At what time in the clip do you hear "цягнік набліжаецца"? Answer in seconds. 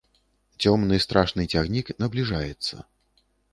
1.53-2.75